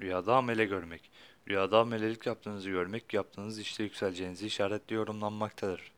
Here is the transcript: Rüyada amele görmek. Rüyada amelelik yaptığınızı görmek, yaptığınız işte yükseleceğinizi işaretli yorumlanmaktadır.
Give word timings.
Rüyada 0.00 0.36
amele 0.36 0.64
görmek. 0.64 1.10
Rüyada 1.48 1.78
amelelik 1.78 2.26
yaptığınızı 2.26 2.70
görmek, 2.70 3.14
yaptığınız 3.14 3.58
işte 3.58 3.82
yükseleceğinizi 3.82 4.46
işaretli 4.46 4.94
yorumlanmaktadır. 4.94 5.95